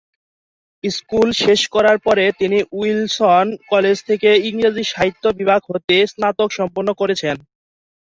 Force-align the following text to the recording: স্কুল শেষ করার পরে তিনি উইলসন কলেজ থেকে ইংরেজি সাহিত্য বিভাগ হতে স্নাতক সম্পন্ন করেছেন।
স্কুল 0.83 1.27
শেষ 1.41 1.61
করার 1.67 1.97
পরে 1.99 2.25
তিনি 2.39 2.57
উইলসন 2.73 3.47
কলেজ 3.69 3.97
থেকে 4.09 4.29
ইংরেজি 4.49 4.83
সাহিত্য 4.85 5.23
বিভাগ 5.39 5.61
হতে 5.69 5.95
স্নাতক 6.11 6.49
সম্পন্ন 6.57 6.89
করেছেন। 7.01 7.35